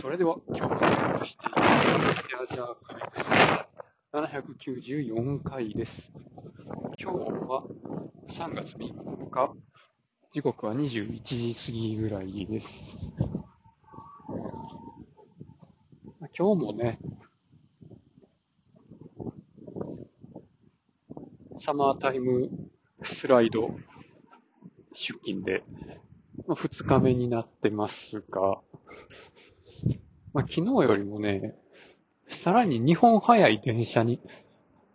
[0.00, 1.60] それでは今日もゲットしていきエ
[2.42, 3.28] アジャーカイブス
[4.14, 6.10] 794回です。
[6.98, 7.64] 今日は
[8.30, 9.52] 3月3日、
[10.32, 13.10] 時刻は21時過ぎぐらいです。
[16.34, 16.98] 今日もね、
[21.58, 22.48] サマータイム
[23.02, 23.76] スライド
[24.94, 25.62] 出勤で、
[26.46, 28.62] まあ、2日目になってますが、
[30.32, 31.54] まあ、昨日よりもね、
[32.28, 34.20] さらに2本早い電車に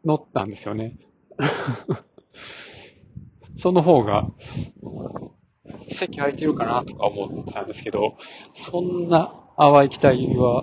[0.05, 0.97] 乗ったんですよね。
[3.57, 4.29] その方が、
[5.91, 8.17] 席空いてるかなとか思ってたんですけど、
[8.53, 10.61] そんな淡い期待は、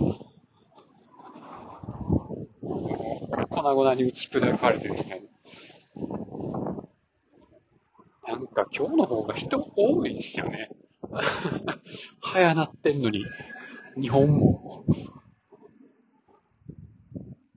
[3.51, 5.25] 粉々に打ち砕かれてですね、
[8.27, 10.71] なんか今日の方が人多いですよね。
[12.21, 13.27] 早なってんのに、
[13.97, 14.85] 日本も。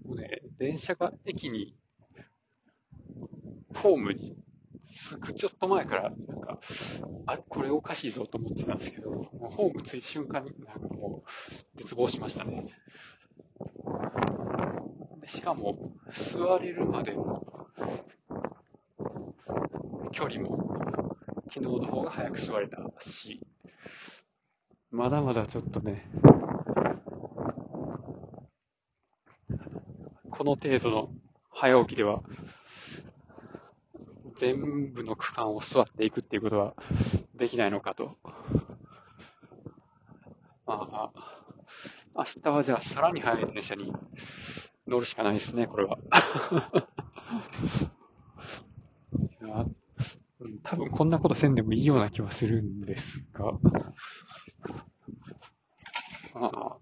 [0.04, 1.76] もうね、電車が駅に、
[3.74, 4.38] ホームに
[4.88, 6.60] 着くちょっと前から、なんか、
[7.26, 12.68] あれ、これおかしいぞと思ってたんですけど、もうホーム着いた瞬間に、なんかもう、絶望しましたね。
[15.26, 17.46] しかも、座れるまでの
[20.12, 21.18] 距離も、
[21.52, 23.42] 昨日の方が早く座れたし、
[24.92, 26.08] まだまだちょっとね、
[30.30, 31.10] この程度の
[31.50, 32.22] 早起きでは、
[34.38, 36.74] 全部の区間を座っていくっていうことは
[37.36, 38.18] できないのかと。
[40.66, 41.12] まあ、
[42.16, 43.94] 明日はじゃあさらに早い電車に
[44.88, 45.98] 乗るしかないですね、これは。
[49.42, 49.66] いや
[50.42, 53.54] うん多分こんなことせんでもいいような気はするんですが、
[56.36, 56.78] あ、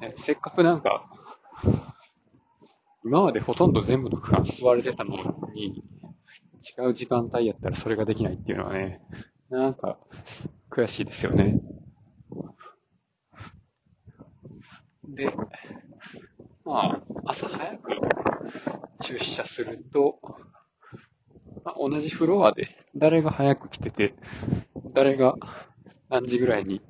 [0.00, 1.10] ねせっかくなんか、
[3.04, 5.16] 今までほとんど全部の区間座れてたの
[5.54, 5.82] に、
[6.78, 9.00] 違う時間帯やったらそれができないっていうのはね、
[9.48, 9.98] なんか
[10.70, 11.60] 悔しいですよね。
[15.08, 15.34] で、
[16.64, 17.90] まあ、朝早く
[19.02, 20.20] 出社すると、
[21.64, 24.14] まあ、同じフロアで誰が早く来てて、
[24.92, 25.34] 誰が
[26.08, 26.82] 何時ぐらいに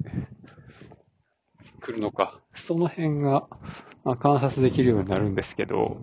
[1.80, 3.46] 来るのか、その辺が、
[4.04, 6.00] まあ、観察できるようになるんですけど、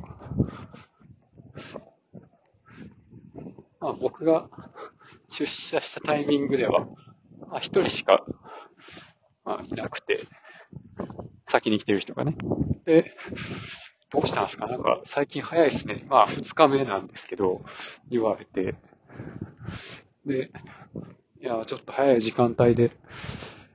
[3.79, 4.49] まあ、僕が
[5.29, 6.87] 出社したタイミングでは、
[7.47, 8.23] まあ、一人しか、
[9.43, 10.27] まあ、いなくて、
[11.47, 12.35] 先に来てる人がね。
[12.85, 13.15] で、
[14.09, 14.67] どうしたんですか？
[14.67, 16.05] なんか最近早いですね。
[16.07, 17.61] まあ二日目なんですけど、
[18.09, 18.75] 言われて。
[20.25, 20.51] で、
[21.39, 22.91] いや、ちょっと早い時間帯で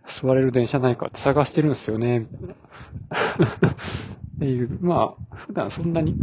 [0.09, 2.27] 座れる電車ないかって探してるんですよね。
[4.37, 6.17] っていう、まあ、普段そんなに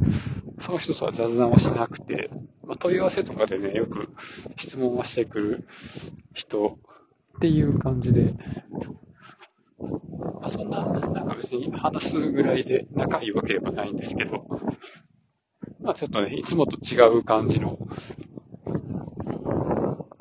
[0.60, 2.30] その人とは雑談はしなくて、
[2.64, 4.10] まあ、問い合わせとかでね、よく
[4.58, 5.68] 質問はしてくる
[6.34, 6.78] 人
[7.38, 8.34] っていう感じで、
[9.80, 14.46] まあ、そんな、なんか別に話すぐらいで仲いいわけではないんですけど、
[15.82, 17.78] まあちょっとね、いつもと違う感じの、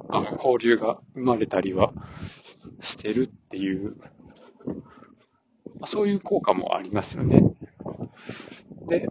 [0.08, 1.92] あの、交流が生まれたりは
[2.80, 3.96] してるっていう、
[5.80, 7.42] まあ、そういう効果もありますよね。
[8.88, 9.08] で、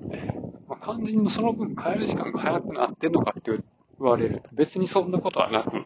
[0.68, 3.64] まあ、肝心のその分帰る時間が早くなってんのかって言
[4.00, 5.86] われると別にそんなことはなく、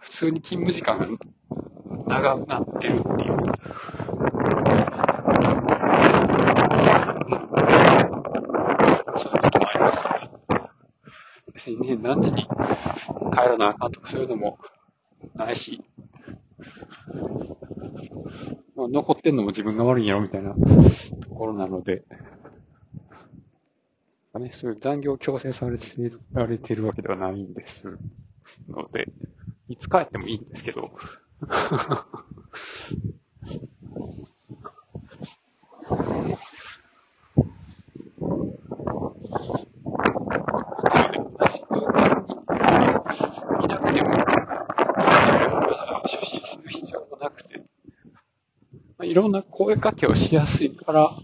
[0.00, 1.06] 普通に勤務時間が
[2.06, 3.36] 長くなってるっていう。
[9.18, 10.30] そういうこともありますね。
[11.52, 14.58] 別にね、何時に帰らなあかんとかそういうのも
[15.34, 15.82] ないし、
[18.76, 22.04] まあ、残ってんのも自分が悪いんやろみたいなところなので、
[24.38, 25.86] ね、そういう残業強制されて
[26.32, 27.98] られてるわけではないんです
[28.68, 29.08] ので、
[29.68, 30.90] いつ帰ってもいいんですけど、
[43.62, 44.16] いなくても、わ
[45.76, 47.64] ざわざ出社する必要もなくて、ま
[49.00, 51.18] あ、いろんな声かけをしやすいから、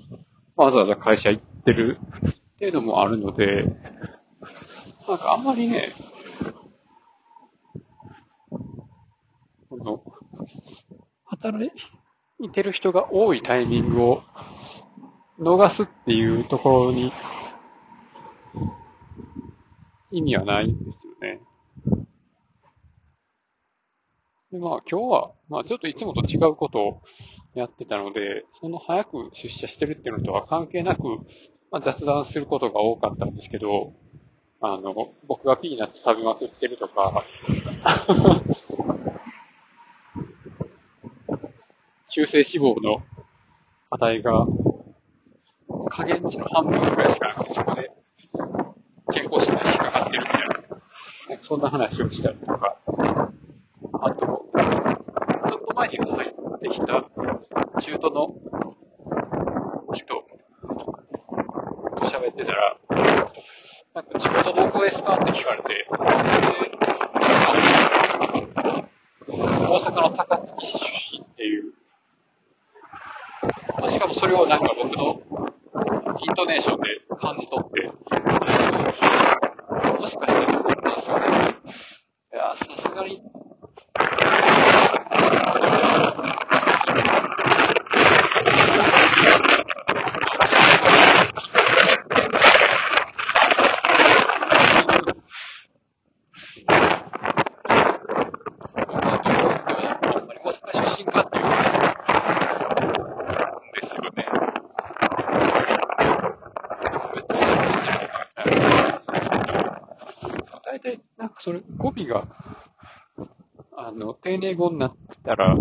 [0.56, 1.98] わざわざ会社行ってる
[2.28, 3.64] っていうのもあるので、
[5.08, 5.92] なんかあんまりね、
[9.70, 10.02] この、
[11.24, 11.72] 働
[12.40, 14.22] いてる人が多いタイミングを
[15.38, 17.12] 逃すっていうところに
[20.10, 21.40] 意味はないんですよね。
[24.50, 27.02] で、まあ今日は、まあちょっといつもと違うことを
[27.54, 31.02] やってたので、その早く出社してるっていうのとは関係なく、
[31.70, 33.92] まあ、雑談することが多かったんですけど、
[34.60, 37.24] あの、僕がピーナッツ食べまくってるとか、
[42.08, 43.02] 中性脂肪の
[43.90, 44.46] 値が
[45.90, 47.90] 加減値の半分くらいしかなくて、そこで
[49.12, 50.42] 健康診断に引っかかってるみたい
[51.36, 52.78] な、そんな話をしたりとか、
[54.00, 54.26] あと、
[55.48, 57.04] ちょっと前に入ってきた
[57.80, 58.34] 中途の
[59.92, 60.24] 人と
[62.06, 62.78] 喋ってたら、
[63.94, 65.86] なんか地元どこですかって聞かれて、
[69.28, 71.72] 大阪の高槻市出身っていう、
[73.88, 75.20] しかもそれをなんか僕の
[76.20, 76.86] イントネーションで
[77.20, 77.90] 感じ取って、
[80.00, 81.26] もしかして思ったんですよね。
[82.32, 83.22] いや、さすがに、
[111.38, 112.26] それ、語尾が、
[113.76, 115.56] あの、丁寧語になってたら、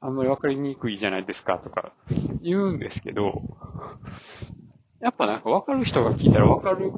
[0.00, 1.92] あんまりわかりにくいじゃないですかとか
[2.42, 3.42] 言うんですけど、
[5.00, 6.92] やっぱなんかわかる人が聞いたらわかる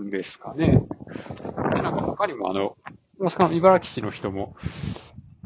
[0.00, 0.82] んですかね。
[1.72, 2.76] で、なんか他にもあの、
[3.18, 4.56] 大阪の茨城市の人も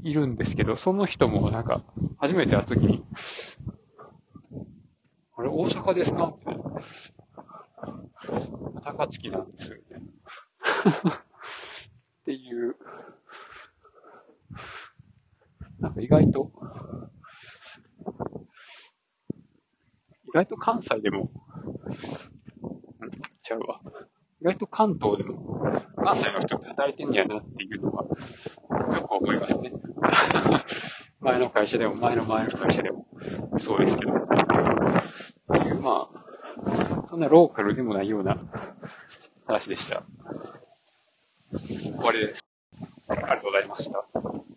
[0.03, 1.83] いるんですけど、その人もなんか
[2.19, 3.05] 初めて会った時に、
[5.37, 6.33] あれ大阪ですか？
[6.39, 6.46] みたいな。
[8.87, 9.83] 高槻なんですよね。
[12.23, 12.77] っていう、
[15.81, 16.53] なんか意外と、
[20.29, 21.33] 意外と関西でも、
[22.63, 23.11] うん、
[23.43, 23.81] ちゃうわ。
[24.41, 25.65] 意外と関東でも、
[25.97, 29.73] 関西の人って働いてんねやなっていうのは、よく思いますね。
[31.19, 33.09] 前の会社でも、前の前の会社でも、
[33.59, 34.13] そうですけど。
[35.83, 38.39] まあ、そんなローカルでもないような
[39.47, 40.03] 話でした。
[41.55, 42.45] 終わりです。
[43.09, 44.36] ありがとうございました。